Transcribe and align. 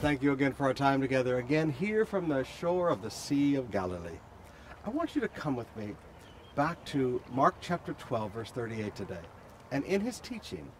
thank 0.00 0.22
you 0.22 0.32
again 0.32 0.52
for 0.52 0.64
our 0.64 0.74
time 0.74 1.00
together 1.00 1.38
again 1.38 1.70
here 1.70 2.04
from 2.04 2.28
the 2.28 2.44
shore 2.44 2.90
of 2.90 3.00
the 3.00 3.10
Sea 3.10 3.54
of 3.54 3.70
Galilee. 3.70 4.18
I 4.84 4.90
want 4.90 5.14
you 5.14 5.22
to 5.22 5.28
come 5.28 5.56
with 5.56 5.74
me 5.78 5.94
back 6.56 6.84
to 6.86 7.22
Mark 7.32 7.54
chapter 7.62 7.94
12, 7.94 8.32
verse 8.32 8.50
38 8.50 8.94
today. 8.94 9.22
And 9.72 9.82
in 9.84 10.02
his 10.02 10.20
teaching, 10.20 10.70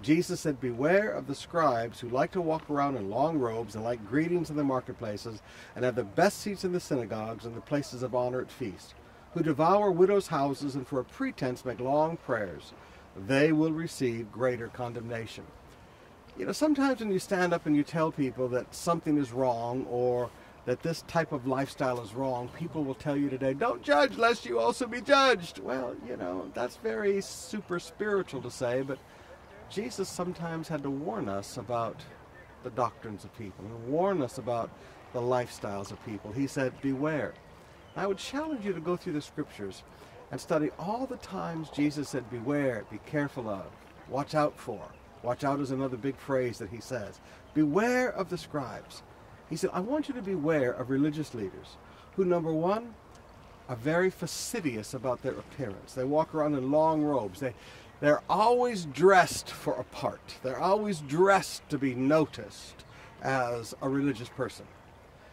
Jesus 0.00 0.38
said, 0.38 0.60
Beware 0.60 1.10
of 1.10 1.26
the 1.26 1.34
scribes 1.34 1.98
who 1.98 2.08
like 2.08 2.30
to 2.32 2.40
walk 2.40 2.70
around 2.70 2.96
in 2.96 3.10
long 3.10 3.36
robes 3.36 3.74
and 3.74 3.82
like 3.82 4.08
greetings 4.08 4.50
in 4.50 4.56
the 4.56 4.62
marketplaces 4.62 5.42
and 5.74 5.84
have 5.84 5.96
the 5.96 6.04
best 6.04 6.38
seats 6.38 6.62
in 6.62 6.70
the 6.70 6.78
synagogues 6.78 7.46
and 7.46 7.56
the 7.56 7.60
places 7.60 8.04
of 8.04 8.14
honor 8.14 8.40
at 8.40 8.52
feasts, 8.52 8.94
who 9.34 9.42
devour 9.42 9.90
widows' 9.90 10.28
houses 10.28 10.76
and 10.76 10.86
for 10.86 11.00
a 11.00 11.04
pretense 11.04 11.64
make 11.64 11.80
long 11.80 12.16
prayers. 12.16 12.74
They 13.26 13.50
will 13.50 13.72
receive 13.72 14.30
greater 14.30 14.68
condemnation 14.68 15.42
you 16.38 16.46
know, 16.46 16.52
sometimes 16.52 17.00
when 17.00 17.12
you 17.12 17.18
stand 17.18 17.52
up 17.52 17.66
and 17.66 17.76
you 17.76 17.82
tell 17.82 18.10
people 18.10 18.48
that 18.48 18.74
something 18.74 19.18
is 19.18 19.32
wrong 19.32 19.86
or 19.90 20.30
that 20.66 20.82
this 20.82 21.02
type 21.02 21.32
of 21.32 21.46
lifestyle 21.46 22.00
is 22.00 22.14
wrong, 22.14 22.48
people 22.56 22.84
will 22.84 22.94
tell 22.94 23.16
you 23.16 23.28
today, 23.28 23.54
don't 23.54 23.82
judge 23.82 24.16
lest 24.16 24.44
you 24.44 24.58
also 24.58 24.86
be 24.86 25.00
judged. 25.00 25.58
Well, 25.58 25.96
you 26.06 26.16
know, 26.16 26.50
that's 26.54 26.76
very 26.76 27.20
super 27.20 27.78
spiritual 27.78 28.42
to 28.42 28.50
say, 28.50 28.82
but 28.82 28.98
Jesus 29.68 30.08
sometimes 30.08 30.68
had 30.68 30.82
to 30.82 30.90
warn 30.90 31.28
us 31.28 31.56
about 31.56 32.02
the 32.62 32.70
doctrines 32.70 33.24
of 33.24 33.36
people 33.38 33.64
and 33.64 33.88
warn 33.88 34.20
us 34.22 34.38
about 34.38 34.70
the 35.12 35.20
lifestyles 35.20 35.90
of 35.90 36.04
people. 36.04 36.30
He 36.32 36.46
said, 36.46 36.72
beware. 36.80 37.34
I 37.96 38.06
would 38.06 38.18
challenge 38.18 38.64
you 38.64 38.72
to 38.72 38.80
go 38.80 38.96
through 38.96 39.14
the 39.14 39.22
scriptures 39.22 39.82
and 40.30 40.40
study 40.40 40.70
all 40.78 41.06
the 41.06 41.16
times 41.16 41.70
Jesus 41.70 42.10
said, 42.10 42.30
beware, 42.30 42.84
be 42.90 43.00
careful 43.06 43.48
of, 43.48 43.66
watch 44.08 44.34
out 44.34 44.56
for. 44.58 44.80
Watch 45.22 45.44
out 45.44 45.60
is 45.60 45.70
another 45.70 45.96
big 45.96 46.16
phrase 46.16 46.58
that 46.58 46.70
he 46.70 46.80
says. 46.80 47.20
Beware 47.54 48.10
of 48.10 48.30
the 48.30 48.38
scribes. 48.38 49.02
He 49.48 49.56
said, 49.56 49.70
I 49.72 49.80
want 49.80 50.08
you 50.08 50.14
to 50.14 50.22
beware 50.22 50.72
of 50.72 50.90
religious 50.90 51.34
leaders 51.34 51.76
who, 52.16 52.24
number 52.24 52.52
one, 52.52 52.94
are 53.68 53.76
very 53.76 54.10
fastidious 54.10 54.94
about 54.94 55.22
their 55.22 55.32
appearance. 55.32 55.92
They 55.92 56.04
walk 56.04 56.34
around 56.34 56.54
in 56.54 56.70
long 56.70 57.02
robes. 57.02 57.40
They, 57.40 57.54
they're 58.00 58.22
always 58.28 58.86
dressed 58.86 59.50
for 59.50 59.74
a 59.74 59.84
part. 59.84 60.36
They're 60.42 60.60
always 60.60 61.00
dressed 61.00 61.68
to 61.68 61.78
be 61.78 61.94
noticed 61.94 62.84
as 63.22 63.74
a 63.82 63.88
religious 63.88 64.28
person. 64.28 64.66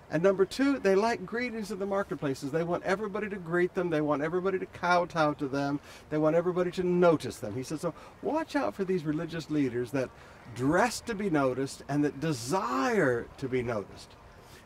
And 0.10 0.24
number 0.24 0.46
two, 0.46 0.80
they 0.80 0.96
like 0.96 1.26
greetings 1.26 1.72
in 1.72 1.80
the 1.80 1.86
marketplaces. 1.86 2.52
They 2.52 2.64
want 2.64 2.84
everybody 2.84 3.28
to 3.30 3.36
greet 3.36 3.74
them. 3.74 3.90
They 3.90 4.00
want 4.00 4.22
everybody 4.22 4.58
to 4.58 4.66
kowtow 4.66 5.34
to 5.34 5.48
them. 5.48 5.82
They 6.10 6.18
want 6.18 6.36
everybody 6.36 6.72
to 6.72 6.84
notice 6.84 7.38
them. 7.38 7.56
He 7.56 7.64
says, 7.64 7.82
so 7.82 7.94
watch 8.22 8.56
out 8.56 8.74
for 8.74 8.86
these 8.86 9.04
religious 9.04 9.50
leaders 9.50 9.92
that 9.92 10.10
dress 10.56 11.02
to 11.02 11.14
be 11.14 11.30
noticed 11.30 11.84
and 11.90 12.06
that 12.06 12.22
desire 12.22 13.28
to 13.38 13.50
be 13.50 13.62
noticed. 13.62 14.16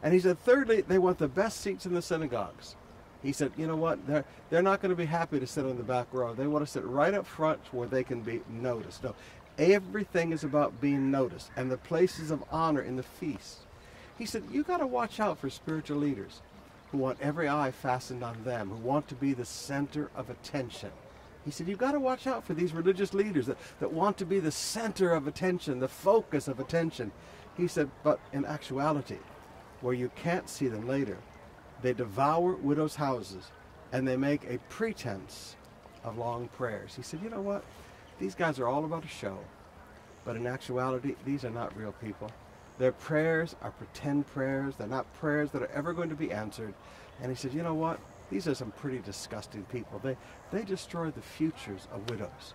And 0.04 0.14
he 0.14 0.20
said, 0.20 0.40
thirdly, 0.40 0.82
they 0.82 1.00
want 1.00 1.18
the 1.18 1.28
best 1.28 1.62
seats 1.62 1.88
in 1.88 1.94
the 1.94 2.02
synagogues. 2.04 2.76
He 3.24 3.32
said, 3.32 3.52
you 3.58 3.66
know 3.66 3.76
what? 3.76 4.06
They're, 4.06 4.26
they're 4.50 4.64
not 4.64 4.82
going 4.82 4.92
to 4.92 4.96
be 4.96 5.06
happy 5.06 5.40
to 5.40 5.48
sit 5.48 5.66
on 5.66 5.78
the 5.78 5.84
back 5.84 6.08
row. 6.12 6.34
They 6.36 6.48
want 6.48 6.66
to 6.66 6.72
sit 6.72 6.84
right 6.84 7.14
up 7.14 7.26
front 7.26 7.62
where 7.72 7.88
they 7.88 8.04
can 8.04 8.22
be 8.22 8.42
noticed. 8.48 9.04
No, 9.04 9.16
everything 9.58 10.32
is 10.34 10.44
about 10.44 10.80
being 10.82 11.10
noticed 11.10 11.50
and 11.56 11.72
the 11.72 11.78
places 11.78 12.30
of 12.30 12.44
honor 12.52 12.82
in 12.82 12.96
the 12.96 13.04
feast 13.04 13.60
he 14.22 14.28
said, 14.28 14.44
you 14.52 14.62
got 14.62 14.78
to 14.78 14.86
watch 14.86 15.20
out 15.20 15.40
for 15.40 15.50
spiritual 15.50 15.98
leaders 15.98 16.42
who 16.92 17.00
want 17.00 17.18
every 17.22 17.50
eye 17.50 17.72
fastened 17.72 18.24
on 18.24 18.44
them, 18.44 18.70
who 18.70 18.76
want 18.76 19.08
to 19.08 19.16
be 19.16 19.34
the 19.34 19.44
center 19.44 20.12
of 20.16 20.30
attention. 20.30 20.92
He 21.44 21.50
said, 21.50 21.68
you've 21.68 21.80
got 21.80 21.94
to 21.94 22.00
watch 22.00 22.28
out 22.28 22.46
for 22.46 22.54
these 22.54 22.72
religious 22.72 23.16
leaders 23.16 23.48
that, 23.48 23.58
that 23.80 23.92
want 23.92 24.20
to 24.20 24.26
be 24.28 24.40
the 24.40 24.52
center 24.52 25.12
of 25.12 25.26
attention, 25.26 25.80
the 25.80 25.88
focus 25.88 26.48
of 26.48 26.60
attention. 26.60 27.12
He 27.58 27.68
said, 27.68 27.90
but 28.04 28.20
in 28.32 28.46
actuality, 28.46 29.18
where 29.82 29.96
you 29.96 30.12
can't 30.16 30.48
see 30.48 30.68
them 30.68 30.88
later, 30.88 31.18
they 31.82 31.94
devour 31.94 32.54
widows' 32.54 32.98
houses 32.98 33.50
and 33.92 34.08
they 34.08 34.18
make 34.18 34.44
a 34.44 34.60
pretense 34.70 35.56
of 36.04 36.20
long 36.20 36.48
prayers. 36.50 36.94
He 36.94 37.02
said, 37.02 37.22
you 37.24 37.32
know 37.32 37.42
what? 37.42 37.64
These 38.20 38.36
guys 38.36 38.60
are 38.60 38.68
all 38.68 38.86
about 38.86 39.04
a 39.04 39.08
show. 39.08 39.40
But 40.26 40.36
in 40.36 40.46
actuality, 40.46 41.16
these 41.26 41.44
are 41.44 41.50
not 41.50 41.76
real 41.76 41.94
people. 41.94 42.32
Their 42.78 42.92
prayers 42.92 43.56
are 43.62 43.72
pretend 43.72 44.28
prayers. 44.28 44.76
They're 44.78 44.88
not 44.88 45.12
prayers 45.14 45.52
that 45.52 45.62
are 45.62 45.72
ever 45.74 45.94
going 45.94 46.10
to 46.10 46.16
be 46.16 46.32
answered. 46.32 46.74
And 47.22 47.32
he 47.32 47.36
said, 47.36 47.54
you 47.54 47.64
know 47.64 47.74
what? 47.74 48.00
These 48.30 48.48
are 48.48 48.56
some 48.56 48.72
pretty 48.72 49.00
disgusting 49.00 49.64
people. 49.66 50.00
They, 50.00 50.18
they 50.52 50.64
destroy 50.64 51.12
the 51.12 51.22
futures 51.22 51.88
of 51.94 52.10
widows. 52.10 52.54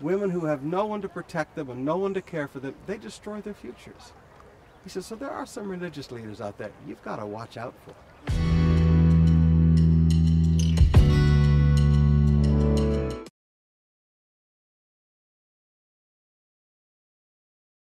Women 0.00 0.30
who 0.30 0.46
have 0.46 0.64
no 0.64 0.86
one 0.86 1.02
to 1.02 1.08
protect 1.08 1.54
them 1.54 1.70
and 1.70 1.84
no 1.84 1.96
one 1.96 2.14
to 2.14 2.22
care 2.22 2.48
for 2.48 2.58
them, 2.58 2.74
they 2.86 2.98
destroy 2.98 3.40
their 3.40 3.54
futures. 3.54 4.12
He 4.82 4.90
says, 4.90 5.06
so 5.06 5.14
there 5.14 5.30
are 5.30 5.46
some 5.46 5.68
religious 5.68 6.10
leaders 6.10 6.40
out 6.40 6.58
there 6.58 6.72
you've 6.88 7.02
got 7.04 7.16
to 7.16 7.26
watch 7.26 7.56
out 7.56 7.74
for. 7.84 8.61